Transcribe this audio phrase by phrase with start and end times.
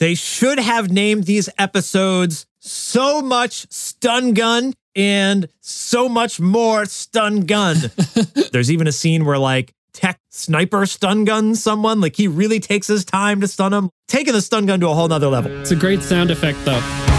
[0.00, 7.40] They should have named these episodes so much stun gun and so much more stun
[7.42, 7.76] gun.
[8.52, 12.00] There's even a scene where like tech sniper stun guns someone.
[12.00, 14.94] Like he really takes his time to stun him, taking the stun gun to a
[14.94, 15.52] whole nother level.
[15.60, 17.09] It's a great sound effect, though.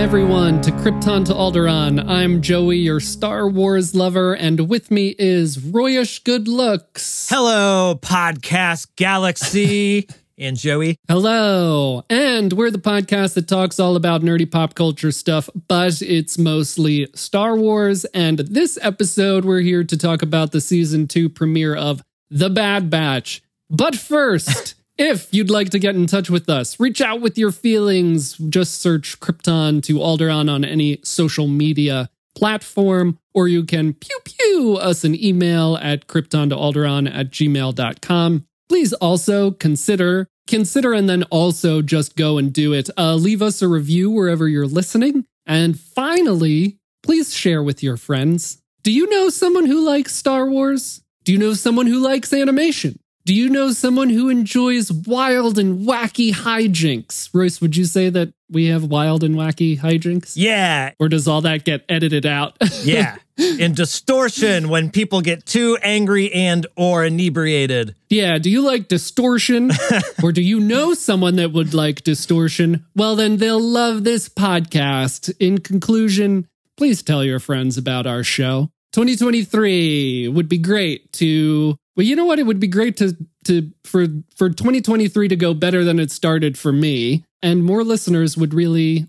[0.00, 2.08] Welcome, everyone, to Krypton to Alderaan.
[2.08, 7.28] I'm Joey, your Star Wars lover, and with me is Royish Good Looks.
[7.28, 10.08] Hello, podcast galaxy.
[10.38, 10.96] and Joey.
[11.06, 12.02] Hello.
[12.08, 17.06] And we're the podcast that talks all about nerdy pop culture stuff, but it's mostly
[17.14, 18.06] Star Wars.
[18.06, 22.88] And this episode, we're here to talk about the season two premiere of The Bad
[22.88, 23.42] Batch.
[23.68, 27.50] But first, if you'd like to get in touch with us, reach out with your
[27.50, 28.36] feelings.
[28.36, 34.76] Just search Krypton to Alderaan on any social media platform, or you can pew pew
[34.80, 41.24] us an email at krypton to alderaan at gmail.com please also consider consider and then
[41.24, 42.88] also just go and do it.
[42.96, 45.24] Uh, leave us a review wherever you're listening.
[45.44, 48.62] And finally please share with your friends.
[48.84, 51.02] Do you know someone who likes star wars?
[51.24, 55.86] Do you know someone who likes animation do you know someone who enjoys wild and
[55.86, 61.08] wacky hijinks royce would you say that we have wild and wacky hijinks Yeah, or
[61.08, 63.16] does all that get edited out yeah.
[63.58, 67.94] In distortion when people get too angry and or inebriated.
[68.10, 69.70] Yeah, do you like distortion?
[70.22, 72.84] or do you know someone that would like distortion?
[72.94, 75.34] Well, then they'll love this podcast.
[75.40, 78.68] In conclusion, please tell your friends about our show.
[78.92, 82.38] 2023 would be great to well, you know what?
[82.38, 86.56] It would be great to to for for 2023 to go better than it started
[86.56, 89.06] for me, and more listeners would really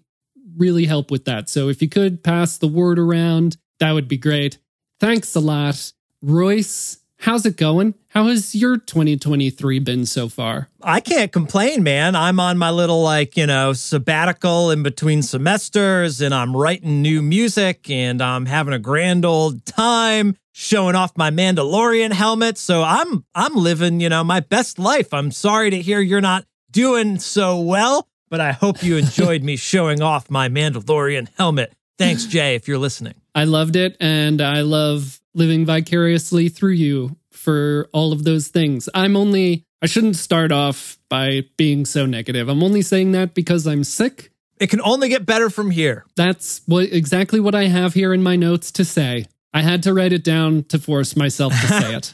[0.57, 1.49] really help with that.
[1.49, 4.57] So if you could pass the word around, that would be great.
[4.99, 5.91] Thanks a lot.
[6.21, 7.93] Royce, how's it going?
[8.09, 10.69] How has your 2023 been so far?
[10.81, 12.15] I can't complain, man.
[12.15, 17.21] I'm on my little, like, you know, sabbatical in between semesters and I'm writing new
[17.21, 22.57] music and I'm having a grand old time showing off my Mandalorian helmet.
[22.57, 25.13] So I'm I'm living, you know, my best life.
[25.13, 29.55] I'm sorry to hear you're not doing so well, but I hope you enjoyed me
[29.55, 31.73] showing off my Mandalorian helmet.
[31.97, 33.13] Thanks, Jay, if you're listening.
[33.35, 38.87] I loved it and I love living vicariously through you for all of those things.
[38.93, 42.49] I'm only I shouldn't start off by being so negative.
[42.49, 44.31] I'm only saying that because I'm sick.
[44.59, 46.05] It can only get better from here.
[46.15, 49.25] That's what exactly what I have here in my notes to say.
[49.53, 52.13] I had to write it down to force myself to say it.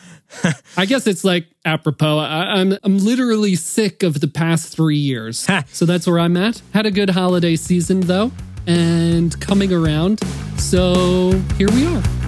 [0.78, 2.20] I guess it's like apropos.
[2.20, 6.62] I, I'm I'm literally sick of the past three years, so that's where I'm at.
[6.74, 8.32] Had a good holiday season though,
[8.66, 10.20] and coming around.
[10.58, 12.27] So here we are.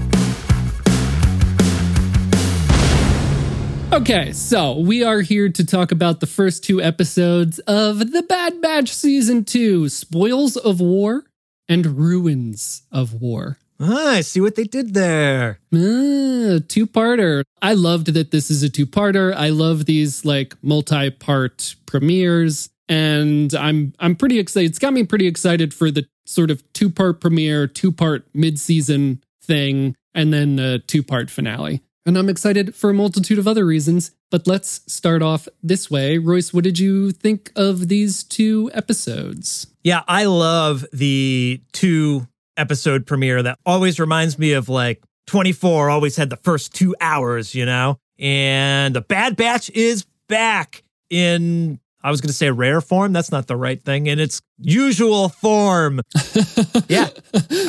[3.92, 8.62] Okay, so we are here to talk about the first two episodes of The Bad
[8.62, 11.24] Batch Season 2 Spoils of War
[11.68, 13.58] and Ruins of War.
[13.80, 15.60] Ah, I see what they did there.
[15.74, 17.44] Ah, two parter.
[17.64, 19.34] I loved that this is a two parter.
[19.34, 24.70] I love these like multi part premieres, and I'm I'm pretty excited.
[24.70, 28.60] It's got me pretty excited for the sort of two part premiere, two part mid
[28.60, 31.82] season thing, and then the two part finale.
[32.10, 34.10] And I'm excited for a multitude of other reasons.
[34.32, 36.18] But let's start off this way.
[36.18, 39.68] Royce, what did you think of these two episodes?
[39.84, 42.28] Yeah, I love the two
[42.58, 47.54] episode premiere that always reminds me of like 24 always had the first two hours,
[47.54, 48.00] you know?
[48.18, 50.82] And the Bad Batch is back
[51.12, 53.14] in, I was going to say rare form.
[53.14, 54.08] That's not the right thing.
[54.08, 56.02] In its usual form.
[56.88, 57.10] yeah,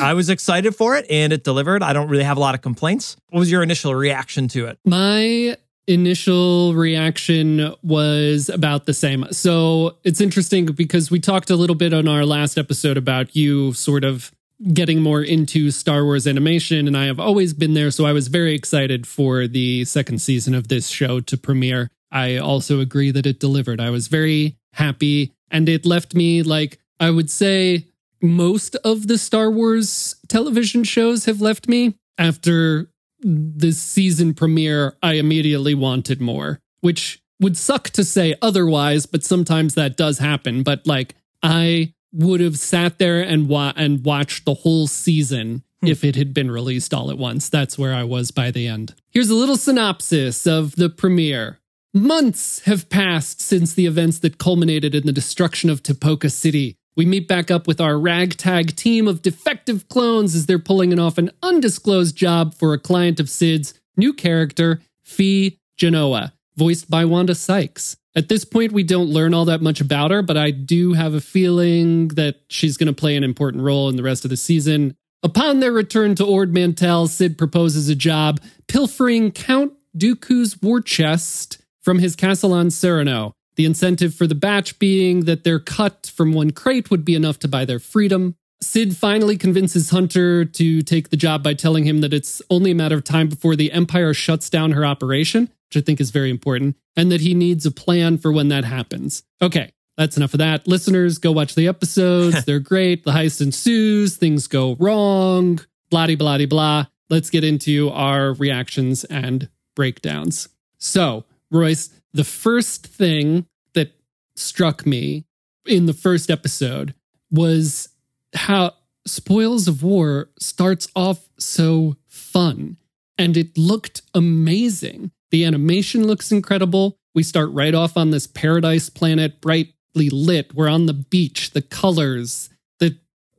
[0.01, 1.83] I was excited for it and it delivered.
[1.83, 3.17] I don't really have a lot of complaints.
[3.29, 4.79] What was your initial reaction to it?
[4.85, 9.25] My initial reaction was about the same.
[9.31, 13.73] So it's interesting because we talked a little bit on our last episode about you
[13.73, 14.31] sort of
[14.73, 17.89] getting more into Star Wars animation, and I have always been there.
[17.89, 21.89] So I was very excited for the second season of this show to premiere.
[22.11, 23.79] I also agree that it delivered.
[23.79, 27.87] I was very happy, and it left me like, I would say,
[28.21, 32.91] most of the Star Wars television shows have left me after
[33.23, 34.95] the season premiere.
[35.01, 40.63] I immediately wanted more, which would suck to say otherwise, but sometimes that does happen.
[40.63, 45.87] But like, I would have sat there and wa- and watched the whole season hmm.
[45.87, 47.49] if it had been released all at once.
[47.49, 48.93] That's where I was by the end.
[49.09, 51.59] Here's a little synopsis of the premiere.
[51.93, 56.77] Months have passed since the events that culminated in the destruction of Tipoca City.
[56.95, 61.17] We meet back up with our ragtag team of defective clones as they're pulling off
[61.17, 67.35] an undisclosed job for a client of Cid's new character, Phee Genoa, voiced by Wanda
[67.35, 67.97] Sykes.
[68.15, 71.13] At this point, we don't learn all that much about her, but I do have
[71.13, 74.37] a feeling that she's going to play an important role in the rest of the
[74.37, 74.95] season.
[75.23, 78.39] Upon their return to Ord Mantell, Cid proposes a job
[78.69, 83.33] pilfering Count Dooku's war chest from his castle on Serenno.
[83.55, 87.39] The incentive for the batch being that their cut from one crate would be enough
[87.39, 88.35] to buy their freedom.
[88.61, 92.75] Cid finally convinces Hunter to take the job by telling him that it's only a
[92.75, 96.29] matter of time before the Empire shuts down her operation, which I think is very
[96.29, 99.23] important, and that he needs a plan for when that happens.
[99.41, 100.67] Okay, that's enough of that.
[100.67, 102.45] Listeners, go watch the episodes.
[102.45, 103.03] They're great.
[103.03, 106.85] The heist ensues, things go wrong, blah blah blah.
[107.09, 110.47] Let's get into our reactions and breakdowns.
[110.77, 113.91] So, Royce, the first thing that
[114.35, 115.25] struck me
[115.65, 116.93] in the first episode
[117.29, 117.89] was
[118.33, 118.73] how
[119.05, 122.77] Spoils of War starts off so fun
[123.17, 125.11] and it looked amazing.
[125.31, 126.97] The animation looks incredible.
[127.13, 130.55] We start right off on this paradise planet, brightly lit.
[130.55, 132.49] We're on the beach, the colors,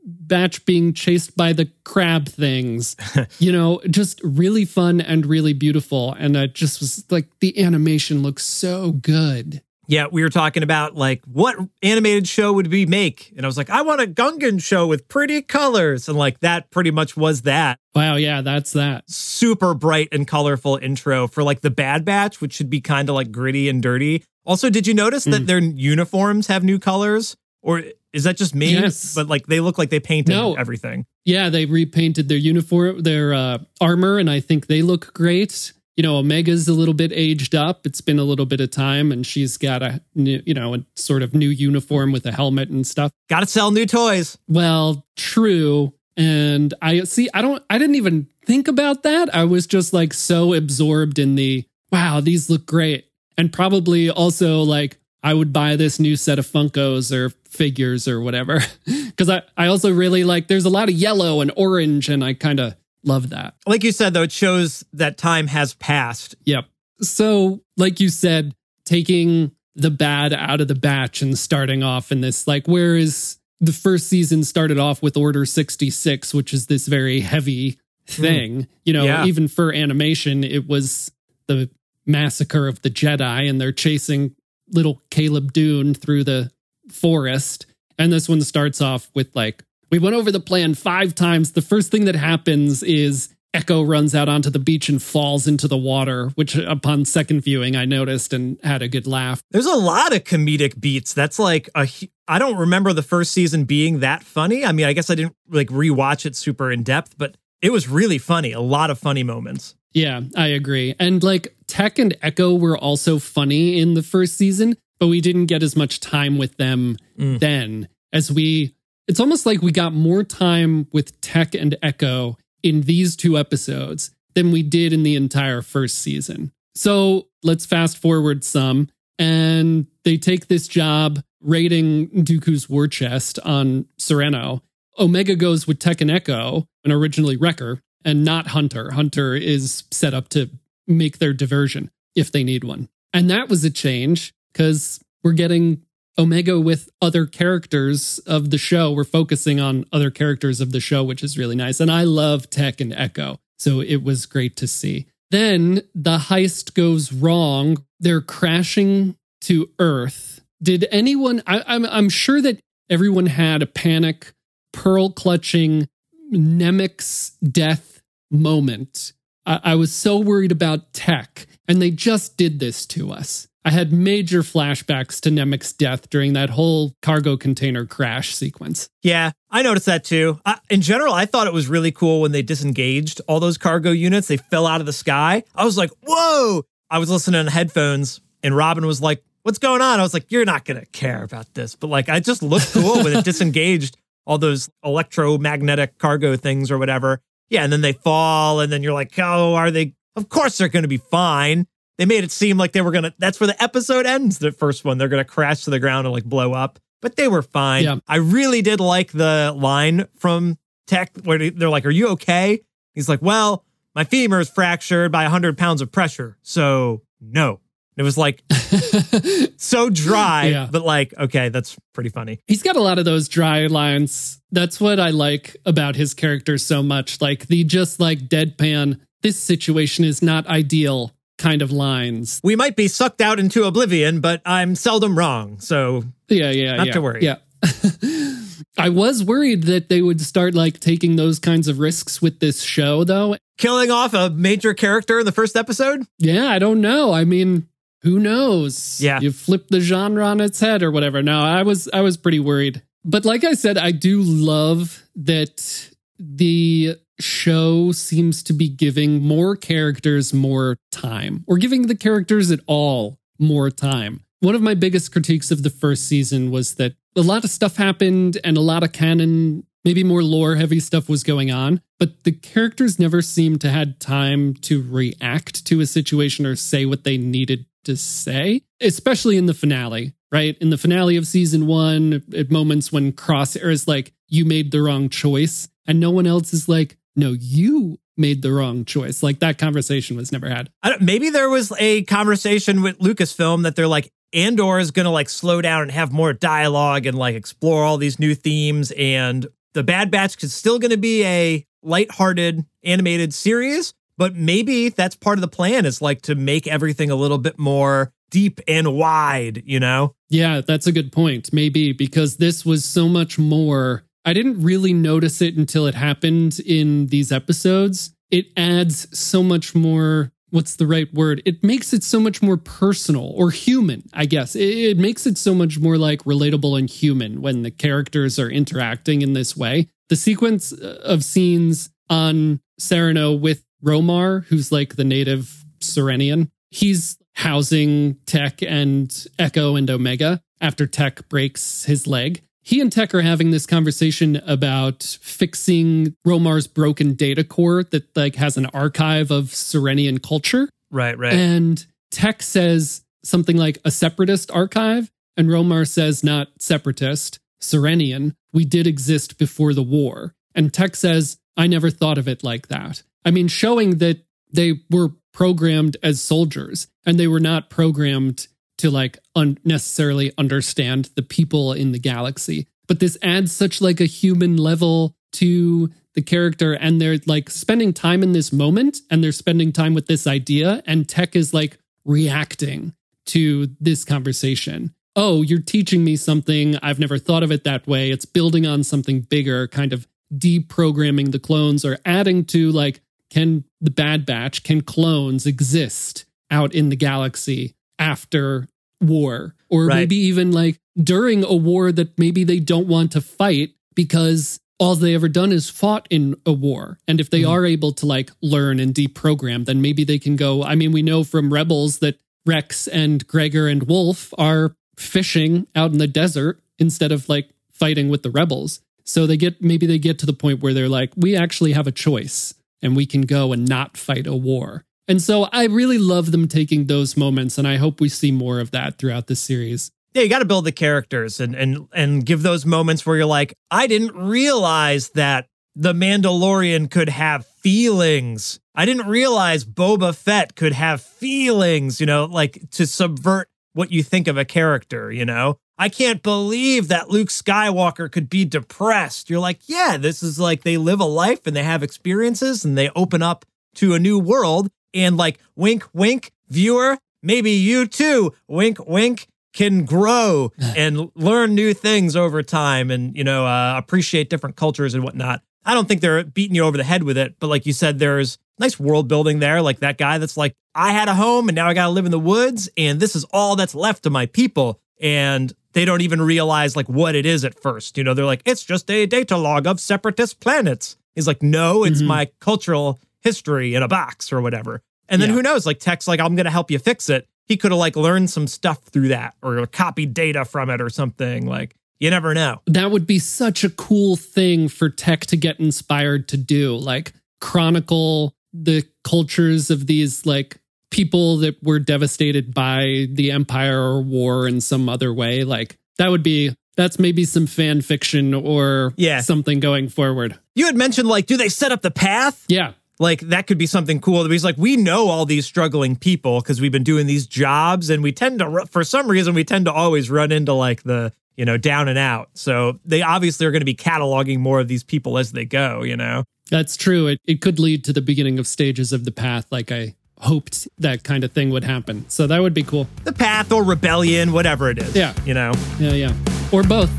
[0.04, 2.96] batch being chased by the crab things.
[3.38, 6.12] you know, just really fun and really beautiful.
[6.14, 9.62] And I just was like, the animation looks so good.
[9.88, 13.32] Yeah, we were talking about like what animated show would we make?
[13.36, 16.08] And I was like, I want a Gungan show with pretty colors.
[16.08, 17.78] And like that pretty much was that.
[17.94, 19.10] Wow, yeah, that's that.
[19.10, 23.16] Super bright and colorful intro for like the Bad Batch, which should be kind of
[23.16, 24.24] like gritty and dirty.
[24.46, 25.46] Also, did you notice that Mm.
[25.46, 27.36] their uniforms have new colors?
[27.60, 28.72] Or is that just me?
[28.72, 29.14] Yes.
[29.14, 30.54] But like they look like they painted No.
[30.54, 31.06] everything.
[31.24, 35.72] Yeah, they repainted their uniform, their uh, armor, and I think they look great.
[35.96, 37.86] You know, Omega's a little bit aged up.
[37.86, 40.84] It's been a little bit of time, and she's got a new, you know, a
[40.96, 43.12] sort of new uniform with a helmet and stuff.
[43.28, 44.38] Got to sell new toys.
[44.48, 45.92] Well, true.
[46.16, 49.34] And I see, I don't, I didn't even think about that.
[49.34, 53.06] I was just like so absorbed in the wow, these look great.
[53.38, 58.20] And probably also like, I would buy this new set of Funkos or figures or
[58.20, 58.60] whatever.
[59.16, 62.34] Cause I, I also really like, there's a lot of yellow and orange, and I
[62.34, 62.74] kind of
[63.04, 63.54] love that.
[63.66, 66.34] Like you said, though, it shows that time has passed.
[66.44, 66.66] Yep.
[67.00, 68.54] So, like you said,
[68.84, 73.72] taking the bad out of the batch and starting off in this, like, whereas the
[73.72, 77.78] first season started off with Order 66, which is this very heavy
[78.08, 78.22] hmm.
[78.22, 79.24] thing, you know, Yeah.
[79.24, 81.12] even for animation, it was
[81.46, 81.70] the
[82.06, 84.34] massacre of the Jedi and they're chasing
[84.72, 86.50] little Caleb Dume through the
[86.90, 87.66] forest.
[87.98, 91.52] And this one starts off with, like, we went over the plan five times.
[91.52, 95.68] The first thing that happens is Echo runs out onto the beach and falls into
[95.68, 99.42] the water, which upon second viewing I noticed and had a good laugh.
[99.50, 101.12] There's a lot of comedic beats.
[101.12, 101.86] That's like a.
[102.26, 104.64] I don't remember the first season being that funny.
[104.64, 107.88] I mean, I guess I didn't like rewatch it super in depth, but it was
[107.88, 108.52] really funny.
[108.52, 109.74] A lot of funny moments.
[109.94, 110.94] Yeah, I agree.
[110.98, 115.46] And like Tech and Echo were also funny in the first season, but we didn't
[115.46, 117.38] get as much time with them Mm.
[117.40, 118.74] then as we
[119.08, 124.12] it's almost like we got more time with Tech and Echo in these two episodes
[124.34, 126.52] than we did in the entire first season.
[126.74, 128.88] So let's fast forward some.
[129.18, 134.62] And they take this job raiding Dooku's war chest on Serenno.
[134.98, 138.92] Omega goes with Tech and Echo, and originally Wrecker, and not Hunter.
[138.92, 140.50] Hunter is set up to
[140.86, 142.88] make their diversion if they need one.
[143.12, 145.82] And that was a change because we're getting
[146.18, 148.92] Omega with other characters of the show.
[148.92, 151.80] We're focusing on other characters of the show, which is really nice.
[151.80, 153.38] And I love Tech and Echo.
[153.58, 155.06] So it was great to see.
[155.30, 157.84] Then the heist goes wrong.
[157.98, 160.40] They're crashing to Earth.
[160.62, 164.32] Did anyone, I, I'm, I'm sure that everyone had a panic,
[164.72, 165.88] pearl clutching,
[166.30, 169.12] Nemik's death moment.
[169.46, 173.48] I, I was so worried about tech, and they just did this to us.
[173.64, 178.88] I had major flashbacks to Nemik's death during that whole cargo container crash sequence.
[179.02, 180.40] Yeah, I noticed that too.
[180.44, 183.92] I, in general, I thought it was really cool when they disengaged all those cargo
[183.92, 184.26] units.
[184.26, 185.44] They fell out of the sky.
[185.54, 186.64] I was like, whoa.
[186.90, 189.98] I was listening on headphones, and Robin was like, what's going on?
[189.98, 191.74] I was like, you're not going to care about this.
[191.74, 196.78] But like, I just looked cool when it disengaged all those electromagnetic cargo things or
[196.78, 197.20] whatever.
[197.50, 199.94] Yeah, and then they fall, and then you're like, oh, are they?
[200.16, 201.66] Of course they're going to be fine.
[201.98, 204.50] They made it seem like they were going to, that's where the episode ends, the
[204.52, 204.96] first one.
[204.98, 207.84] They're going to crash to the ground and like blow up, but they were fine.
[207.84, 207.96] Yeah.
[208.08, 212.60] I really did like the line from Tech where they- they're like, Are you okay?
[212.94, 213.64] He's like, Well,
[213.94, 216.38] my femur is fractured by 100 pounds of pressure.
[216.42, 217.60] So, no.
[217.96, 218.42] It was like
[219.56, 220.68] so dry, Yeah.
[220.70, 222.38] but like, okay, that's pretty funny.
[222.46, 224.40] He's got a lot of those dry lines.
[224.50, 227.20] That's what I like about his character so much.
[227.20, 232.40] Like the just like deadpan, this situation is not ideal kind of lines.
[232.44, 235.58] We might be sucked out into oblivion, but I'm seldom wrong.
[235.60, 236.92] So Yeah, yeah, Not yeah.
[236.94, 237.22] to worry.
[237.24, 237.36] Yeah.
[238.78, 242.62] I was worried that they would start like taking those kinds of risks with this
[242.62, 243.36] show though.
[243.58, 246.06] killing off a major character in the first episode?
[246.18, 247.12] Yeah, I don't know.
[247.12, 247.68] I mean,
[248.02, 249.00] who knows?
[249.00, 249.20] Yeah.
[249.20, 251.22] You flip the genre on its head or whatever.
[251.22, 252.82] No, I was I was pretty worried.
[253.04, 259.56] But like I said, I do love that the show seems to be giving more
[259.56, 264.24] characters more time or giving the characters at all more time.
[264.40, 267.76] One of my biggest critiques of the first season was that a lot of stuff
[267.76, 272.24] happened and a lot of canon, maybe more lore heavy stuff was going on, but
[272.24, 277.04] the characters never seemed to had time to react to a situation or say what
[277.04, 280.56] they needed to say, especially in the finale, right?
[280.60, 284.80] In the finale of season one, at moments when Crosshair is like, you made the
[284.80, 289.22] wrong choice, and no one else is like, no, you made the wrong choice.
[289.22, 290.70] Like that conversation was never had.
[291.00, 295.28] Maybe there was a conversation with Lucasfilm that they're like, Andor is going to like
[295.28, 298.92] slow down and have more dialogue and like explore all these new themes.
[298.96, 304.88] And the Bad Batch is still going to be a lighthearted animated series, but maybe
[304.88, 308.60] that's part of the plan is like to make everything a little bit more deep
[308.68, 310.14] and wide, you know?
[310.30, 311.52] Yeah, that's a good point.
[311.52, 314.04] Maybe because this was so much more.
[314.24, 318.14] I didn't really notice it until it happened in these episodes.
[318.30, 320.30] It adds so much more.
[320.50, 321.42] What's the right word?
[321.44, 324.54] It makes it so much more personal or human, I guess.
[324.54, 328.48] It, it makes it so much more like relatable and human when the characters are
[328.48, 329.88] interacting in this way.
[330.10, 337.18] The sequence uh, of scenes on Serenno with Romar, who's like the native Serennian, he's
[337.34, 342.42] housing Tech and Echo and Omega after Tech breaks his leg.
[342.64, 348.36] He and Tech are having this conversation about fixing Romar's broken data core that like
[348.36, 350.68] has an archive of Serennian culture.
[350.90, 351.32] Right, right.
[351.32, 358.34] And Tech says something like a separatist archive, and Romar says not separatist, Serenian.
[358.52, 360.34] We did exist before the war.
[360.54, 363.02] And Tech says, I never thought of it like that.
[363.24, 368.46] I mean, showing that they were programmed as soldiers and they were not programmed
[368.78, 372.66] to like unnecessarily understand the people in the galaxy.
[372.86, 377.92] But this adds such like a human level to the character and they're like spending
[377.92, 381.78] time in this moment and they're spending time with this idea and tech is like
[382.04, 382.92] reacting
[383.26, 384.94] to this conversation.
[385.16, 386.76] Oh you're teaching me something.
[386.82, 388.10] I've never thought of it that way.
[388.10, 393.00] It's building on something bigger kind of deprogramming the clones or adding to like
[393.32, 398.68] can the bad batch can clones exist out in the galaxy after
[399.00, 399.54] war?
[399.70, 399.96] Or Right.
[399.96, 404.96] maybe even like during a war that maybe they don't want to fight because all
[404.96, 406.98] they ever done is fought in a war.
[407.08, 407.52] And if they mm-hmm.
[407.52, 411.02] are able to like learn and deprogram then maybe they can go i mean we
[411.02, 416.60] know from rebels that rex and gregor and wolf are fishing out in the desert
[416.78, 418.80] instead of like fighting with the rebels.
[419.04, 421.86] So they get maybe they get to the point where they're like we actually have
[421.86, 425.98] a choice and we can go and not fight a war and so i really
[425.98, 429.36] love them taking those moments and i hope we see more of that throughout the
[429.36, 433.16] series yeah, you got to build the characters and and and give those moments where
[433.16, 438.60] you're like, I didn't realize that the Mandalorian could have feelings.
[438.74, 444.02] I didn't realize Boba Fett could have feelings, you know, like to subvert what you
[444.02, 445.56] think of a character, you know?
[445.82, 449.28] I can't believe that Luke Skywalker could be depressed.
[449.28, 452.78] You're like, yeah, this is like they live a life and they have experiences and
[452.78, 454.70] they open up to a new world.
[454.94, 461.74] And like, wink, wink, viewer, maybe you too, wink, wink, can grow and learn new
[461.74, 465.42] things over time and, you know, uh, appreciate different cultures and whatnot.
[465.64, 467.98] I don't think they're beating you over the head with it, but like you said,
[467.98, 469.60] there's nice world building there.
[469.60, 472.04] Like that guy that's like, I had a home and now I got to live
[472.04, 474.78] in the woods and this is all that's left of my people.
[475.00, 477.96] And they don't even realize like what it is at first.
[477.98, 480.96] You know, they're like, it's just a data log of separatist planets.
[481.14, 482.06] He's like, no, it's Mhm.
[482.06, 484.82] my cultural history in a box or whatever.
[485.08, 485.36] And then Yeah.
[485.36, 485.66] who knows?
[485.66, 487.26] Like Tech's like, I'm gonna help you fix it.
[487.46, 490.88] He could have like learned some stuff through that or copied data from it or
[490.90, 491.46] something.
[491.46, 492.60] Like you never know.
[492.66, 497.12] that would be such a cool thing for tech to get inspired to do like
[497.40, 500.56] chronicle the cultures of these like
[500.92, 506.08] people that were devastated by the empire or war in some other way like that
[506.08, 509.20] would be that's maybe some fan fiction or Yeah.
[509.22, 512.44] something going forward You had mentioned like, do they set up the path?
[512.48, 514.28] yeah like that could be something cool.
[514.30, 518.00] He's like, we know all these struggling people because we've been doing these jobs, and
[518.00, 521.44] we tend to, for some reason, we tend to always run into like the you
[521.44, 522.28] know down and out.
[522.34, 525.82] So they obviously are going to be cataloging more of these people as they go.
[525.82, 527.08] You know, That's true.
[527.08, 530.68] It, it could lead to the beginning of stages of the path, like I hoped
[530.78, 532.08] that kind of thing would happen.
[532.08, 532.86] So that would be cool.
[533.04, 534.94] the path or rebellion, whatever it is.
[534.94, 535.14] Yeah.
[535.24, 535.52] you know.
[535.78, 536.14] Yeah, yeah.
[536.52, 536.90] Or both.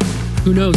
[0.44, 0.76] Who knows?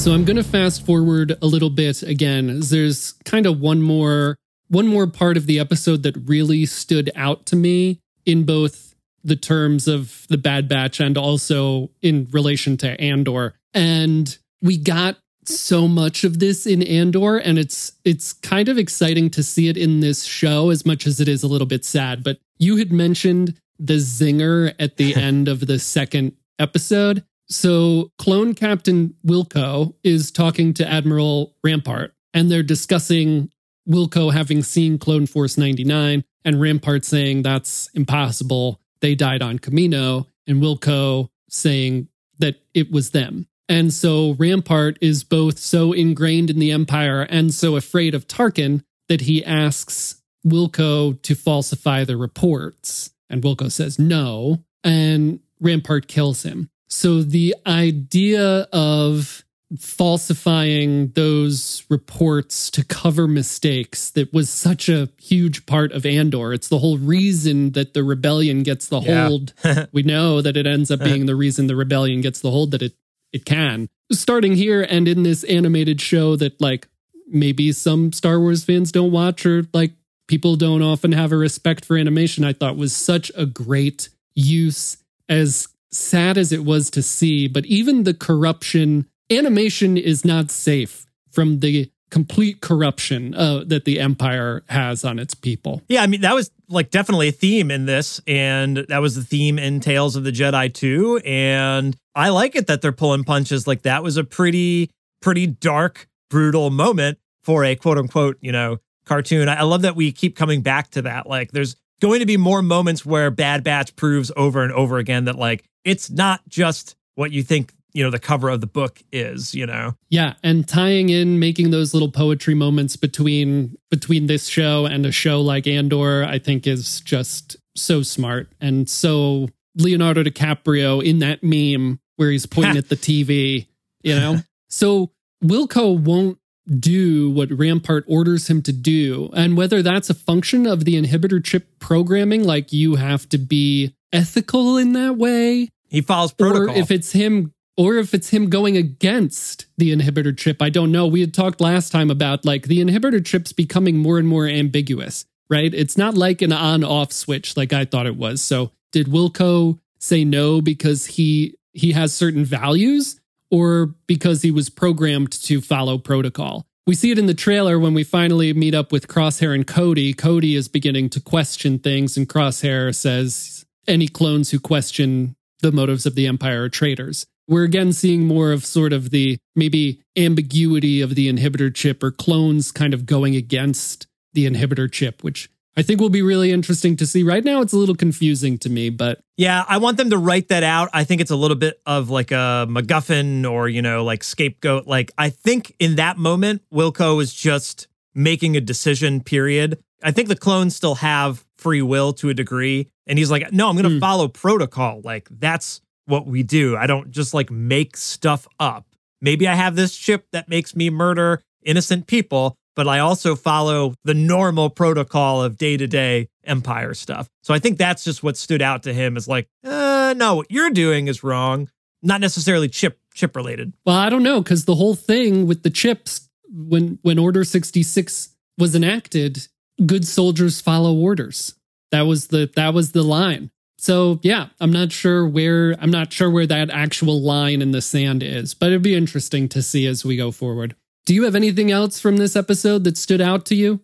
[0.00, 2.60] So I'm going to fast forward a little bit again.
[2.60, 4.36] There's kind of one more
[4.68, 9.36] one more part of the episode that really stood out to me in both the
[9.36, 13.54] terms of the Bad Batch and also in relation to Andor.
[13.74, 15.16] And we got
[15.48, 19.76] so much of this in Andor and it's it's kind of exciting to see it
[19.76, 22.22] in this show as much as it is a little bit sad.
[22.22, 27.24] But you had mentioned the zinger at the end of the second episode.
[27.48, 33.50] So, clone Captain Wilco is talking to Admiral Rampart, and they're discussing
[33.88, 38.80] Wilco having seen Clone Force 99, and Rampart saying that's impossible.
[39.00, 43.46] They died on Camino, and Wilco saying that it was them.
[43.68, 48.82] And so, Rampart is both so ingrained in the Empire and so afraid of Tarkin
[49.08, 53.10] that he asks Wilco to falsify the reports.
[53.28, 56.70] And Wilco says no, and Rampart kills him.
[56.88, 59.44] So the idea of
[59.76, 66.52] falsifying those reports to cover mistakes that was such a huge part of Andor.
[66.52, 69.26] It's the whole reason that the rebellion gets the Yeah.
[69.26, 69.52] hold.
[69.92, 72.82] we know that it ends up being the reason the rebellion gets the hold that
[72.82, 72.94] it
[73.36, 73.88] it can.
[74.10, 76.88] Starting here and in this animated show that like
[77.28, 79.92] maybe some Star Wars fans don't watch or like
[80.28, 84.96] people don't often have a respect for animation, I thought was such a great use
[85.28, 91.06] as sad as it was to see, but even the corruption, animation is not safe
[91.30, 95.82] from the complete corruption uh, that the empire has on its people.
[95.88, 99.22] Yeah, I mean that was like definitely a theme in this, and that was the
[99.22, 101.20] theme in Tales of the Jedi too.
[101.24, 103.66] And I like it that they're pulling punches.
[103.66, 104.90] Like that was a pretty,
[105.20, 109.48] pretty dark, brutal moment for a quote unquote, you know, cartoon.
[109.48, 111.28] I, I love that we keep coming back to that.
[111.28, 115.24] Like there's going to be more moments where Bad Batch proves over and over again
[115.24, 119.02] that like it's not just what you think, you know, the cover of the book
[119.10, 119.94] is, you know.
[120.10, 125.10] Yeah, and tying in making those little poetry moments between between this show and a
[125.10, 131.42] show like Andor, I think is just so smart and so Leonardo DiCaprio in that
[131.42, 133.66] meme where he's pointing at the TV,
[134.02, 134.40] you know.
[134.68, 136.38] So Wilco won't
[136.78, 141.42] do what Rampart orders him to do, and whether that's a function of the inhibitor
[141.42, 146.74] chip programming, like you have to be ethical in that way, He follows protocol.
[146.74, 150.92] or if it's him or if it's him going against the inhibitor chip i don't
[150.92, 151.06] know.
[151.06, 155.24] We had talked last time about like the inhibitor chip's becoming more and more ambiguous
[155.48, 155.72] right?
[155.72, 158.42] It's not like an on off switch like i thought it was.
[158.42, 164.70] So did wilco say no because he he has certain values or because he was
[164.70, 166.66] programmed to follow protocol?
[166.86, 170.12] We see it in the trailer when we finally meet up with crosshair and cody.
[170.12, 176.06] Cody is beginning to question things and crosshair says any clones who question the motives
[176.06, 177.26] of the empire are traitors.
[177.48, 182.10] We're again seeing more of sort of the maybe ambiguity of the inhibitor chip or
[182.10, 186.96] clones kind of going against the inhibitor chip, which I think will be really interesting
[186.96, 187.22] to see.
[187.22, 190.48] Right now, it's a little confusing to me, but Yeah, I want them to write
[190.48, 190.88] that out.
[190.92, 194.86] I think it's a little bit of like a MacGuffin or, you know, like scapegoat.
[194.86, 199.78] Like, I think in that moment, Wilco is just making a decision, period.
[200.02, 202.88] I think the clones still have free will to a degree.
[203.06, 203.98] And he's like, no, I'm going to Hmm.
[204.00, 205.00] follow protocol.
[205.04, 206.76] Like, that's what we do.
[206.76, 208.86] I don't just like make stuff up.
[209.20, 213.94] Maybe I have this chip that makes me murder innocent people, but I also follow
[214.04, 217.28] the normal protocol of day to day empire stuff.
[217.42, 220.50] So I think that's just what stood out to him is like, uh, no, what
[220.50, 221.68] you're doing is wrong.
[222.02, 223.72] Not necessarily chip chip related.
[223.84, 227.82] well, I don't know because the whole thing with the chips when when Order sixty
[227.82, 229.48] six was enacted,
[229.84, 231.54] good soldiers follow orders.
[231.90, 233.50] That was the that was the line.
[233.86, 237.80] So yeah, I'm not sure where I'm not sure where that actual line in the
[237.80, 240.74] sand is, but it'd be interesting to see as we go forward.
[241.04, 243.78] Do you have anything else from this episode that stood out to you?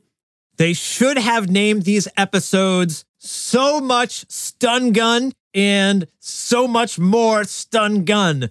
[0.56, 8.04] They should have named these episodes so much stun gun and so much more stun
[8.04, 8.50] gun.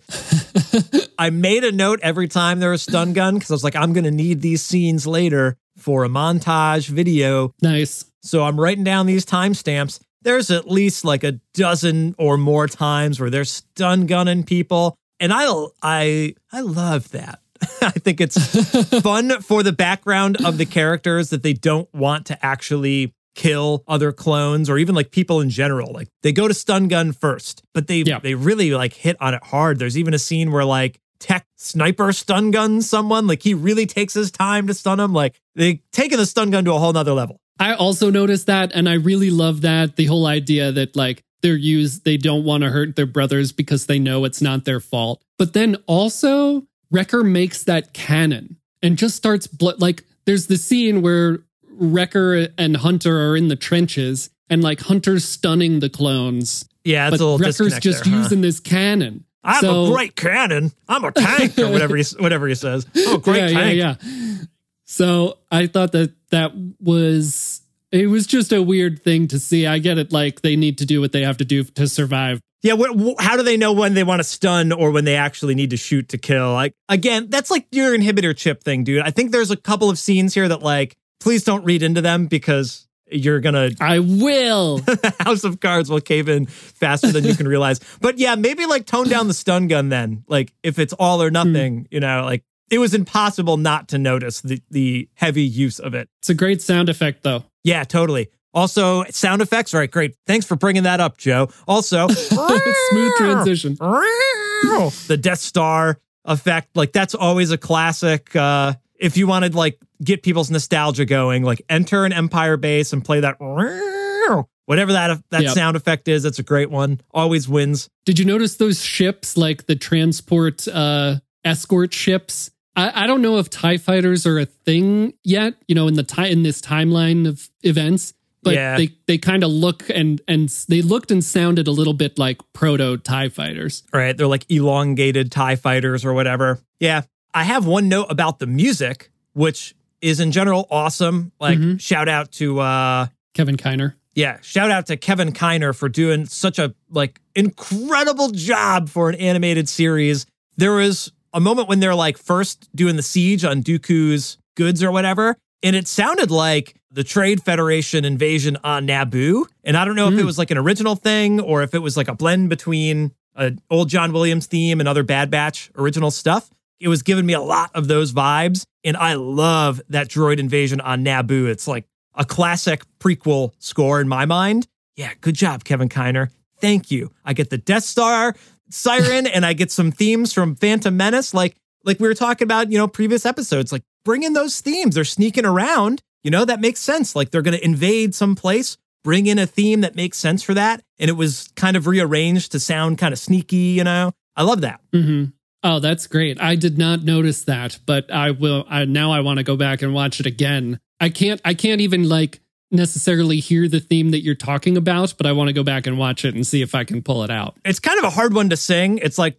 [1.19, 3.91] I made a note every time there was stun gun because I was like, I'm
[3.91, 7.53] going to need these scenes later for a montage video.
[7.61, 8.05] Nice.
[8.21, 9.99] So I'm writing down these timestamps.
[10.23, 14.95] There's at least like a dozen or more times where they're stun gunning people.
[15.19, 15.47] And I
[15.81, 17.39] I I love that.
[17.81, 18.37] I think it's
[19.01, 24.11] fun for the background of the characters that they don't want to actually kill other
[24.11, 25.91] clones or even like people in general.
[25.93, 28.19] Like they go to stun gun first, but they Yeah.
[28.19, 29.79] they really like hit on it hard.
[29.79, 33.27] There's even a scene where like tech sniper stun guns someone.
[33.27, 35.13] Like he really takes his time to stun him.
[35.13, 37.37] Like they taking the stun gun to a whole nother level.
[37.61, 41.55] I also noticed that, and I really love that the whole idea that like they're
[41.55, 45.23] used, they don't want to hurt their brothers because they know it's not their fault.
[45.37, 51.01] But then also, Wrecker makes that canon and just starts bl- like there's the scene
[51.01, 57.07] where Wrecker and Hunter are in the trenches, and like Hunter's stunning the clones, Yeah,
[57.07, 58.19] it's but a little Wrecker's just there, huh?
[58.23, 59.23] using this cannon.
[59.43, 60.71] I'm So- a great cannon.
[60.87, 62.85] I'm a tank or whatever he whatever he says.
[63.07, 63.77] I'm great yeah, tank.
[63.77, 64.43] yeah, yeah.
[64.85, 69.67] So I thought that that was it was just a weird thing to see.
[69.67, 72.39] I get it, like they need to do what they have to do to survive.
[72.63, 75.55] Yeah, wh- how do they know when they want to stun or when they actually
[75.55, 76.53] need to shoot to kill?
[76.53, 79.01] Like again, that's like your inhibitor chip thing, dude.
[79.01, 82.27] I think there's a couple of scenes here that like please don't read into them
[82.27, 84.81] because you're gonna I will.
[85.19, 87.79] House of Cards will cave in faster than you can realize.
[87.99, 90.23] But yeah, maybe like tone down the stun gun then.
[90.27, 91.85] Like if it's all or nothing, hmm.
[91.91, 96.09] you know, like it was impossible not to notice the the heavy use of it.
[96.21, 97.43] it's a great sound effect, though.
[97.63, 98.29] Yeah, totally.
[98.53, 99.73] Also, sound effects.
[99.73, 100.15] All right, great.
[100.25, 101.49] Thanks for bringing that up, Joe.
[101.67, 103.75] Also, Smooth transition.
[103.79, 108.35] the Death Star effect, like that's always a classic.
[108.35, 113.03] Uh, if you wanted like get people's nostalgia going, like enter an Empire base and
[113.03, 113.37] play that
[114.65, 115.53] whatever that that Yep.
[115.53, 116.23] sound effect is.
[116.23, 117.01] That's a great one.
[117.11, 117.89] Always wins.
[118.05, 122.51] Did you notice those ships, like the transport uh, escort ships?
[122.75, 125.55] I, I don't know if Tie fighters are a thing yet.
[125.67, 128.77] You know, in the ti- in this timeline of events, but Yeah.
[128.77, 132.39] they they kind of look and and they looked and sounded a little bit like
[132.53, 133.83] proto Tie fighters.
[133.93, 134.15] Right?
[134.15, 136.59] They're like elongated Tie fighters or whatever.
[136.79, 137.01] Yeah.
[137.33, 141.31] I have one note about the music, which is in general awesome.
[141.39, 141.79] Like Mhm.
[141.79, 143.93] shout out to uh Kevin Kiner.
[144.15, 149.15] yeah, shout out to Kevin Kiner for doing such a like incredible job for an
[149.15, 150.25] animated series.
[150.57, 154.91] There was a moment when they're like first doing the siege on Dooku's goods or
[154.91, 159.45] whatever, and it sounded like the Trade Federation invasion on Naboo.
[159.63, 160.25] And I don't know if it Hmm.
[160.25, 163.87] was like an original thing or if it was like a blend between an old
[163.87, 166.49] John Williams theme and other Bad Batch original stuff.
[166.81, 170.81] It was giving me a lot of those vibes, and I love that droid invasion
[170.81, 171.47] on Naboo.
[171.47, 174.67] It's like a classic prequel score in my mind.
[174.97, 176.29] Yeah, good job, Kevin Kiner.
[176.59, 177.11] Thank you.
[177.23, 178.35] I get the Death Star
[178.71, 181.33] siren and I get some themes from Phantom Menace.
[181.33, 183.71] Like, like we were talking about, you know, previous episodes.
[183.71, 184.95] Like, bring in those themes.
[184.95, 186.01] They're sneaking around.
[186.23, 187.15] You know, that makes sense.
[187.15, 190.83] Like they're gonna invade some place, bring in a theme that makes sense for that.
[190.99, 194.11] And it was kind of rearranged to sound kind of sneaky, you know.
[194.35, 194.81] I love that.
[194.93, 195.31] Mm-hmm.
[195.63, 196.41] Oh, that's great.
[196.41, 198.65] I did not notice that, but I will.
[198.67, 200.79] I, now I want to go back and watch it again.
[200.99, 201.41] I can't.
[201.43, 205.49] I can't even like necessarily hear the theme that you're talking about, but I want
[205.49, 207.57] to go back and watch it and see if I can pull it out.
[207.65, 208.97] It's kind of a hard one to sing.
[208.99, 209.37] It's like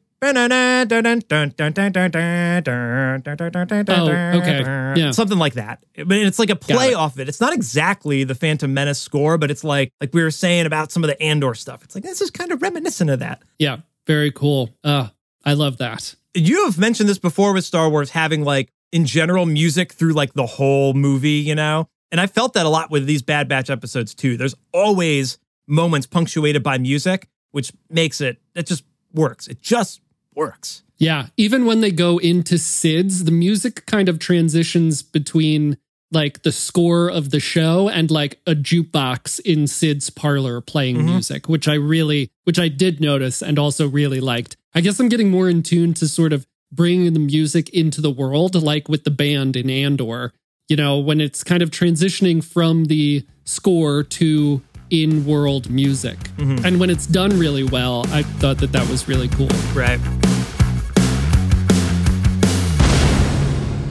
[4.35, 5.01] Oh, okay.
[5.01, 5.11] Yeah.
[5.11, 5.83] Something like that.
[5.97, 6.95] But it's like a play it.
[6.95, 7.29] off it.
[7.29, 10.93] It's not exactly the Phantom Menace score, but it's like like we were saying about
[10.93, 11.83] some of the Andor stuff.
[11.83, 13.43] It's like this is kind of reminiscent of that.
[13.59, 14.71] Yeah, very cool.
[14.85, 15.09] Uh,
[15.45, 16.15] I love that.
[16.35, 20.35] You have mentioned this before with Star Wars having like in general music through like
[20.35, 21.89] the whole movie, you know?
[22.13, 24.37] And I felt that a lot with these Bad Batch episodes too.
[24.37, 29.49] There's always moments punctuated by music, which makes it it just works.
[29.49, 30.01] It just
[30.35, 30.83] works.
[30.99, 35.77] Yeah, even when they go into Cid's, the music kind of transitions between
[36.13, 41.05] like the score of the show and like a jukebox in Cid's parlor playing Mhm.
[41.07, 44.57] music, which I really, which I did notice and also really liked.
[44.75, 48.11] I guess I'm getting more in tune to sort of bringing the music into the
[48.11, 50.33] world, like with the band in Andor.
[50.73, 56.17] You know, when it's kind of transitioning from the score to in world music.
[56.39, 56.65] Mhm.
[56.65, 59.51] And when it's done really well, I thought that that was really cool.
[59.75, 60.01] Right.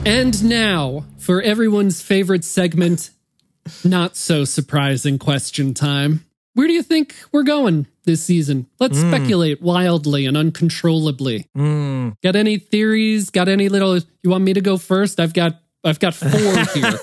[0.07, 3.11] And now, for everyone's favorite segment,
[3.83, 6.25] not so surprising question time.
[6.55, 8.65] Where do you think we're going this season?
[8.79, 9.09] Let's Mm.
[9.09, 11.45] speculate wildly and uncontrollably.
[11.55, 12.15] Mm.
[12.23, 13.29] Got any theories?
[13.29, 15.19] Got any little you want me to go first?
[15.19, 16.29] I've got I've got four
[16.73, 16.99] here.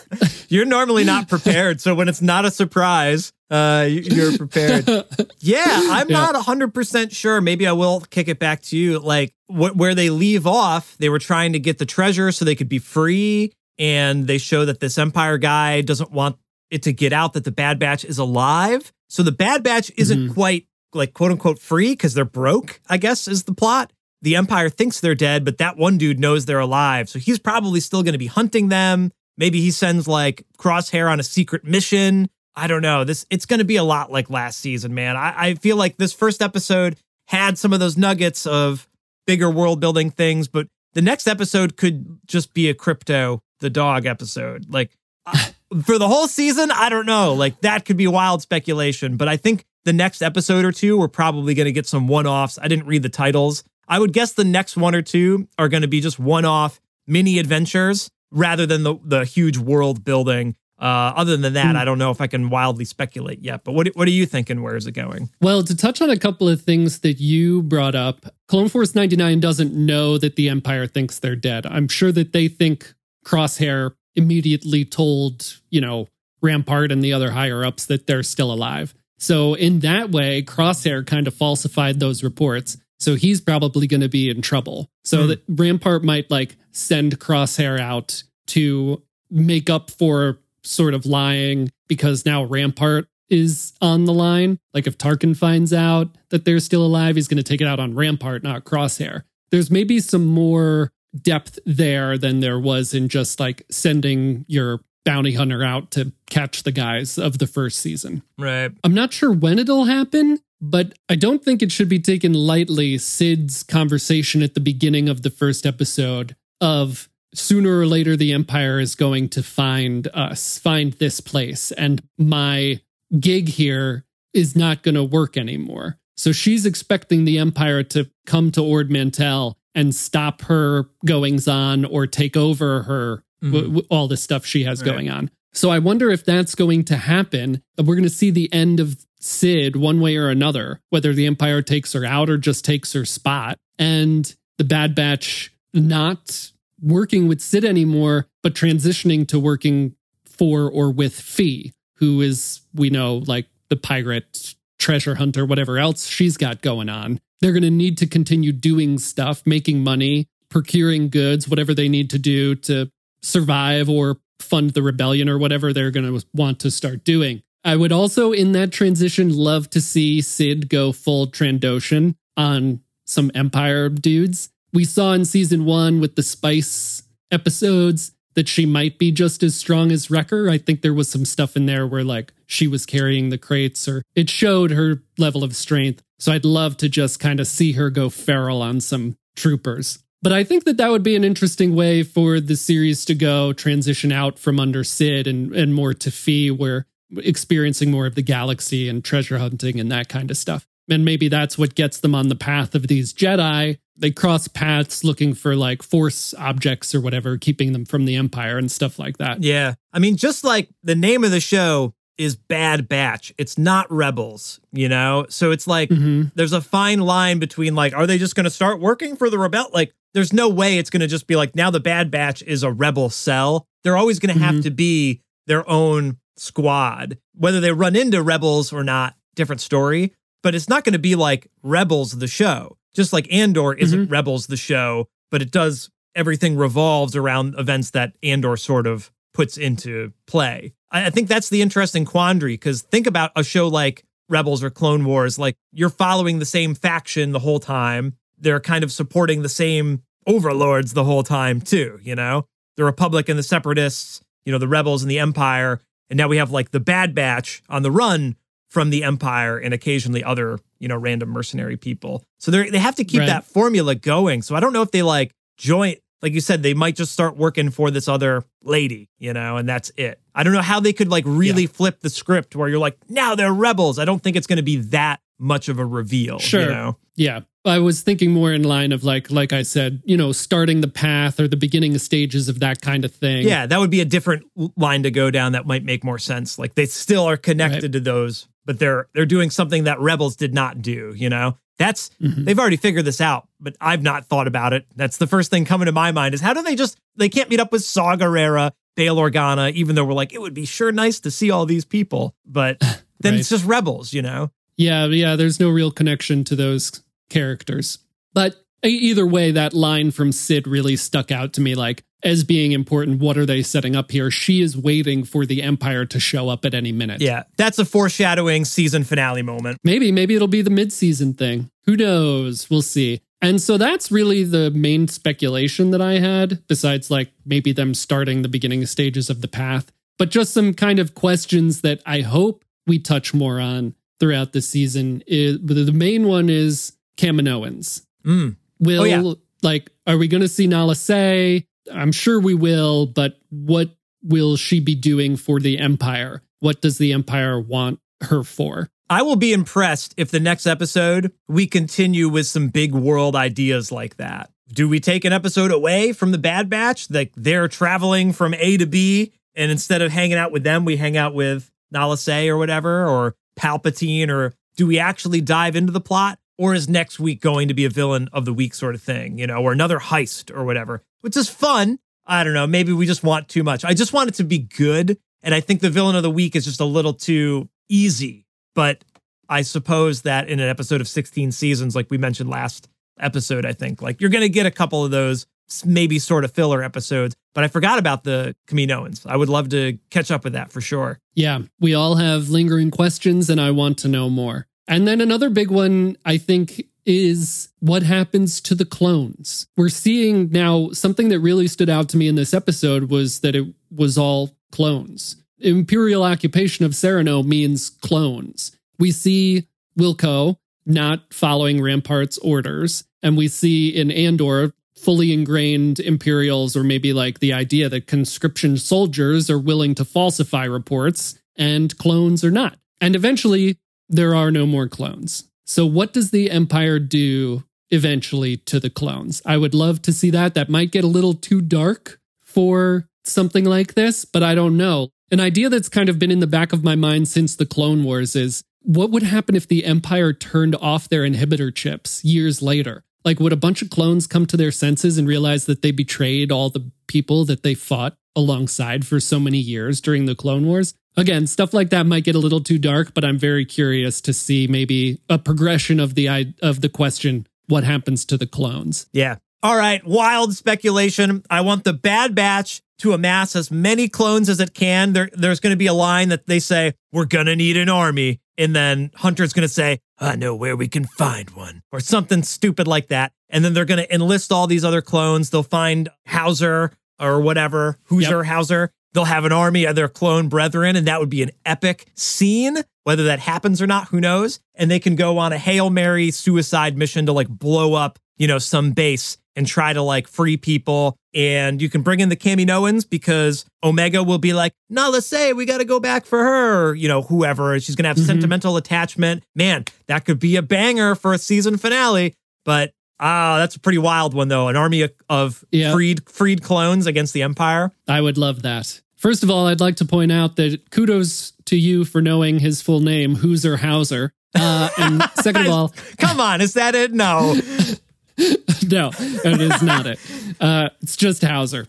[0.49, 4.87] You're normally not prepared, so when it's not a surprise, uh, you- you're prepared.
[5.41, 6.17] Yeah, I'm Yeah.
[6.31, 7.41] not 100% sure.
[7.41, 8.99] Maybe I will kick it back to you.
[8.99, 12.55] Like wh- where they leave off, they were trying to get the treasure so they
[12.57, 13.53] could be free.
[13.79, 16.37] And they show that this Empire guy doesn't want
[16.71, 18.93] it to get out that the Bad Batch is alive.
[19.09, 20.35] So the Bad Batch isn't Mhm.
[20.35, 23.93] quite like quote unquote free because they're broke, I guess is the plot.
[24.23, 27.09] The Empire thinks they're dead, but that one dude knows they're alive.
[27.09, 29.13] So he's probably still going to be hunting them.
[29.37, 32.29] Maybe he sends like Crosshair on a secret mission.
[32.57, 33.05] I don't know.
[33.05, 35.17] This it's going to be a lot like last season, man.
[35.17, 36.97] I, I feel like this first episode
[37.29, 38.89] had some of those nuggets of
[39.27, 44.07] bigger world building things, but the next episode could just be a Krypto the dog
[44.07, 44.67] episode.
[44.69, 44.91] Like
[45.27, 47.35] I- uh, for the whole season, I don't know.
[47.35, 51.07] Like that could be wild speculation, but I think the next episode or two we're
[51.09, 52.59] probably going to get some one-offs.
[52.61, 53.63] I didn't read the titles.
[53.89, 57.39] I would guess the next one or two are going to be just one-off mini
[57.39, 60.57] adventures rather than the the huge world building.
[60.81, 63.65] Uh, other than that, I don't know if I can wildly speculate yet.
[63.65, 64.63] But what what are you thinking?
[64.63, 65.29] Where is it going?
[65.41, 69.41] Well, to touch on a couple of things that you brought up, Clone Force 99
[69.41, 71.67] doesn't know that the Empire thinks they're dead.
[71.67, 72.95] I'm sure that they think
[73.27, 76.07] Crosshair immediately told, you know,
[76.41, 78.95] Rampart and the other higher ups that they're still alive.
[79.19, 82.77] So, in that way, Crosshair kind of falsified those reports.
[82.99, 84.91] So, he's probably going to be in trouble.
[85.05, 85.29] So, Hmm.
[85.29, 92.25] that Rampart might like send Crosshair out to make up for sort of lying because
[92.27, 94.59] now Rampart is on the line.
[94.73, 97.79] Like if Tarkin finds out that they're still alive, he's going to take it out
[97.79, 99.23] on Rampart, not Crosshair.
[99.51, 100.91] There's maybe some more
[101.23, 106.63] depth there than there was in just like sending your bounty hunter out to catch
[106.65, 108.23] the guys of the first season.
[108.39, 108.71] Right.
[108.85, 112.99] I'm not sure when it'll happen, but I don't think it should be taken lightly.
[112.99, 118.81] Cid's conversation at the beginning of the first episode of sooner or later the Empire
[118.81, 122.81] is going to find us, find this place, and my
[123.21, 125.99] gig here is not going to work anymore.
[126.17, 131.85] So she's expecting the Empire to come to Ord Mantell and stop her goings on
[131.85, 133.53] or take over her mm-hmm.
[133.53, 134.91] w- w- all the stuff she has Right.
[134.91, 135.31] going on.
[135.53, 137.63] So I wonder if that's going to happen.
[137.79, 141.63] We're going to see the end of Cid one way or another, whether the Empire
[141.63, 147.41] takes her out or just takes her spot, and the Bad Batch not working with
[147.41, 153.47] Cid anymore, but transitioning to working for or with Phee, who is, we know, like
[153.69, 157.21] the pirate treasure hunter, whatever else she's got going on.
[157.41, 162.11] They're going to need to continue doing stuff, making money, procuring goods, whatever they need
[162.11, 162.91] to do to
[163.23, 167.43] survive or fund the rebellion or whatever they're going to want to start doing.
[167.65, 173.31] I would also, in that transition, love to see Cid go full Trandoshan on some
[173.35, 174.51] Empire dudes.
[174.73, 179.57] We saw in season one with the Spice episodes that she might be just as
[179.57, 180.49] strong as Wrecker.
[180.49, 183.89] I think there was some stuff in there where like she was carrying the crates
[183.89, 186.03] or it showed her level of strength.
[186.21, 189.99] So I'd love to just kind of see her go feral on some troopers.
[190.23, 193.53] But I think that that would be an interesting way for the series to go
[193.53, 198.23] transition out from under Cid and, and more to Phee, where experiencing more of the
[198.23, 200.67] galaxy and treasure hunting and that kind of stuff.
[200.91, 203.79] And maybe that's what gets them on the path of these Jedi.
[203.97, 208.57] They cross paths looking for like force objects or whatever, keeping them from the Empire
[208.59, 209.43] and stuff like that.
[209.43, 209.75] Yeah.
[209.93, 214.61] I mean, just like the name of the show is Bad Batch, it's not Rebels,
[214.73, 215.27] you know?
[215.29, 216.33] So it's like Mhm.
[216.35, 219.39] there's a fine line between like, are they just going to start working for the
[219.39, 219.67] rebel?
[219.73, 222.63] Like, there's no way it's going to just be like, now the Bad Batch is
[222.63, 223.67] a rebel cell.
[223.85, 224.63] They're always going to have Mhm.
[224.65, 227.19] to be their own squad.
[227.35, 230.15] Whether they run into rebels or not, different story.
[230.43, 232.77] But it's not going to be like Rebels the show.
[232.95, 234.13] Just like Andor isn't mm-hmm.
[234.13, 239.57] Rebels the show, but it does everything revolves around events that Andor sort of puts
[239.57, 240.75] into play.
[240.91, 244.71] I, I think that's the interesting quandary because think about a show like Rebels or
[244.71, 248.15] Clone Wars, like you're following the same faction the whole time.
[248.39, 252.47] They're kind of supporting the same overlords the whole time, too, you know?
[252.77, 255.81] The Republic and the Separatists, you know, the Rebels and the Empire.
[256.11, 258.37] And now we have like the Bad Batch on the run
[258.71, 262.23] from the Empire and occasionally other, you know, random mercenary people.
[262.39, 263.27] So they they have to keep Right.
[263.27, 264.43] that formula going.
[264.43, 267.37] So I don't know if they like join like you said, they might just start
[267.37, 270.21] working for this other lady, you know, and that's it.
[270.35, 273.37] I don't know how they could like really flip the script where you're like, now
[273.37, 274.01] they're rebels.
[274.01, 276.41] I don't think it's going to be that much of a reveal.
[276.41, 276.63] Sure.
[276.63, 276.97] You know?
[277.15, 277.41] Yeah.
[277.69, 280.89] I was thinking more in line of like, like I said, you know, starting the
[280.89, 283.47] path or the beginning stages of that kind of thing.
[283.47, 284.45] Yeah, that would be a different
[284.77, 286.59] line to go down that might make more sense.
[286.59, 287.93] Like they still are connected Right.
[287.93, 291.57] to those, but they're they're doing something that rebels did not do, you know?
[291.79, 292.45] That's Mhm.
[292.45, 294.87] they've already figured this out, but I've not thought about it.
[294.97, 297.49] That's the first thing coming to my mind is how do they just they can't
[297.51, 300.91] meet up with Saw Gerrera, Bail Organa, even though we're like, it would be sure
[300.91, 302.35] nice to see all these people.
[302.45, 302.81] But
[303.21, 303.41] then Right.
[303.41, 304.51] it's just rebels, you know?
[304.77, 307.99] Yeah, yeah, there's no real connection to those characters.
[308.33, 312.73] But either way, that line from Cid really stuck out to me like as being
[312.73, 313.21] important.
[313.21, 314.31] What are they setting up here?
[314.31, 317.21] She is waiting for the Empire to show up at any minute.
[317.21, 317.45] Yeah.
[317.57, 319.79] That's a foreshadowing season finale moment.
[319.85, 321.71] Maybe, maybe it'll be the mid-season thing.
[321.87, 322.69] Who knows?
[322.69, 323.21] We'll see.
[323.41, 328.43] And so that's really the main speculation that I had, besides like maybe them starting
[328.43, 332.65] the beginning stages of the path, but just some kind of questions that I hope
[332.85, 335.23] we touch more on throughout the season.
[335.29, 338.07] Is, the main one is Kaminoans.
[338.25, 338.57] Mm.
[338.81, 339.33] Will Oh, yeah.
[339.63, 341.67] like are we going to see Nala Se?
[341.93, 343.91] I'm sure we will, but what
[344.23, 346.43] will she be doing for the Empire?
[346.61, 348.89] What does the Empire want her for?
[349.11, 353.91] I will be impressed if the next episode we continue with some big world ideas
[353.91, 354.51] like that.
[354.71, 357.11] Do we take an episode away from the Bad Batch?
[357.11, 360.97] Like they're traveling from A to B, and instead of hanging out with them, we
[360.99, 365.91] hang out with Nala Se or whatever, or Palpatine, or do we actually dive into
[365.93, 366.39] the plot?
[366.59, 369.39] Or is next week going to be a villain of the week sort of thing,
[369.39, 372.01] you know, or another heist or whatever, which is fun.
[372.27, 372.67] I don't know.
[372.67, 373.85] Maybe we just want too much.
[373.85, 375.19] I just want it to be good.
[375.43, 378.45] And I think the villain of the week is just a little too easy.
[378.75, 379.05] But
[379.49, 383.73] I suppose that in an episode of 16 seasons, like we mentioned last episode, I
[383.73, 385.47] think, like you're going to get a couple of those
[385.85, 387.35] maybe sort of filler episodes.
[387.55, 389.27] But I forgot about the Kaminoans.
[389.27, 391.19] I would love to catch up with that for sure.
[391.35, 394.68] Yeah, we all have lingering questions, and I want to know more.
[394.89, 399.67] And then another big one, I think, is what happens to the clones.
[399.77, 403.55] We're seeing now something that really stood out to me in this episode was that
[403.55, 405.37] it was all clones.
[405.61, 408.73] Imperial occupation of Serenno means clones.
[408.99, 416.77] We see Wilco not following Rampart's orders, and we see in Andor fully ingrained Imperials,
[416.77, 422.45] or maybe like the idea that conscription soldiers are willing to falsify reports and clones
[422.45, 422.79] are not.
[423.01, 425.45] And eventually, there are no more clones.
[425.65, 429.43] So, what does the Empire do eventually to the clones?
[429.45, 430.55] I would love to see that.
[430.55, 435.11] That might get a little too dark for something like this, but I don't know.
[435.31, 438.03] An idea that's kind of been in the back of my mind since the Clone
[438.03, 443.05] Wars is what would happen if the Empire turned off their inhibitor chips years later?
[443.25, 446.51] Like, would a bunch of clones come to their senses and realize that they betrayed
[446.51, 450.95] all the people that they fought alongside for so many years during the Clone Wars?
[451.19, 454.33] Again, stuff like that might get a little too dark, but I'm very curious to
[454.33, 459.07] see maybe a progression of the of the question: what happens to the clones?
[459.13, 459.37] Yeah.
[459.63, 460.05] All right.
[460.07, 461.43] Wild speculation.
[461.51, 465.13] I want the Bad Batch to amass as many clones as it can.
[465.13, 467.89] There, there's going to be a line that they say, We're going to need an
[467.89, 468.41] army.
[468.57, 472.43] And then Hunter's going to say, I know where we can find one, or something
[472.43, 473.33] stupid like that.
[473.51, 475.51] And then they're going to enlist all these other clones.
[475.51, 478.93] They'll find Howzer or whatever, Hoosier Howzer.
[479.15, 482.79] They'll have an army of their clone brethren, and that would be an epic scene.
[483.05, 484.61] Whether that happens or not, who knows?
[484.75, 488.47] And they can go on a Hail Mary suicide mission to like blow up, you
[488.47, 491.17] know, some base and try to like free people.
[491.35, 495.53] And you can bring in the Kaminoans because Omega will be like, no, let's say
[495.55, 497.79] we got to go back for her, you know, whoever.
[497.81, 498.27] She's going to have Mhm.
[498.27, 499.43] sentimental attachment.
[499.55, 502.35] Man, that could be a banger for a season finale.
[502.65, 504.69] But ah, that's a pretty wild one, though.
[504.69, 505.93] An army of, Yeah.
[505.93, 507.93] freed freed clones against the Empire.
[508.07, 509.01] I would love that.
[509.17, 512.81] First of all, I'd like to point out that kudos to you for knowing his
[512.83, 514.33] full name, Hooser Howzer.
[514.55, 517.13] Uh, and second of all, Come on, is that it?
[517.13, 517.55] No.
[518.89, 520.19] no, it is not it.
[520.61, 521.85] Uh, it's just Howzer.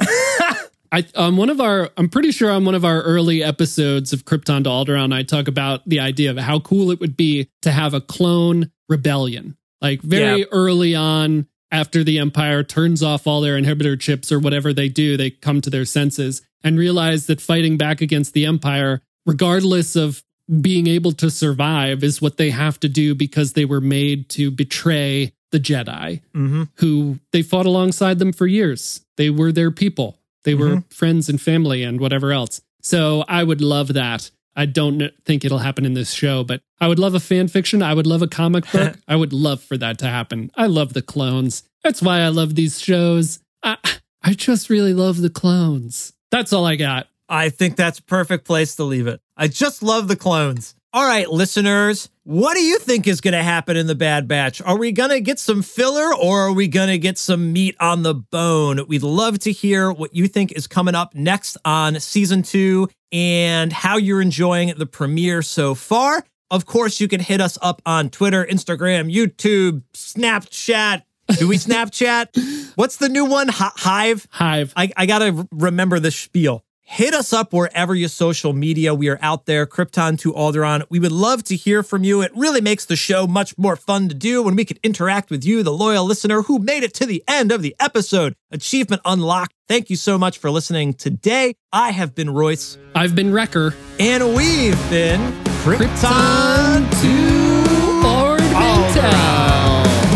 [0.92, 4.26] I on one of our, I'm pretty sure on one of our early episodes of
[4.26, 7.72] Krypton to Alderaan, I talk about the idea of how cool it would be to
[7.72, 10.46] have a clone rebellion, like very Yeah.
[10.52, 11.48] early on.
[11.72, 15.62] After the Empire turns off all their inhibitor chips or whatever they do, they come
[15.62, 20.24] to their senses and realize that fighting back against the Empire, regardless of
[20.62, 24.50] being able to survive, is what they have to do because they were made to
[24.50, 29.02] betray the Jedi hmm who they fought alongside them for years.
[29.18, 30.18] They were their people.
[30.44, 32.62] They were friends and family and whatever else.
[32.82, 34.32] So I would love that.
[34.56, 37.82] I don't think it'll happen in this show, but I would love a fan fiction.
[37.82, 38.98] I would love a comic book.
[39.08, 40.52] I would love for that to happen.
[40.56, 41.64] I love the clones.
[41.84, 43.40] That's why I love these shows.
[43.64, 43.78] I,
[44.22, 46.14] I just really love the clones.
[46.32, 47.08] That's all I got.
[47.28, 49.22] I think that's a perfect place to leave it.
[49.38, 50.76] I just love the clones.
[50.92, 54.60] All right, listeners, what do you think is going to happen in the Bad Batch?
[54.60, 57.76] Are we going to get some filler or are we going to get some meat
[57.80, 58.88] on the bone?
[58.88, 63.72] We'd love to hear what you think is coming up next on season two and
[63.74, 66.24] how you're enjoying the premiere so far.
[66.52, 71.04] Of course, you can hit us up on Twitter, Instagram, YouTube, Snapchat.
[71.38, 72.74] Do we Snapchat?
[72.76, 73.48] What's the new one?
[73.50, 74.28] Hi- Hive?
[74.32, 74.74] Hive.
[74.76, 78.96] I, I got to remember the spiel hit us up wherever your social media.
[78.96, 80.84] We are out there, Krypton to Alderaan.
[80.90, 82.22] We would love to hear from you.
[82.24, 85.46] It really makes the show much more fun to do when we can interact with
[85.46, 88.34] you, the loyal listener who made it to the end of the episode.
[88.52, 89.54] Achievement unlocked.
[89.68, 91.54] Thank you so much for listening today.
[91.72, 92.80] I have been Royce.
[92.96, 93.76] I've been Wrecker.
[94.00, 95.22] And we've been
[95.62, 97.18] Krypton, Krypton to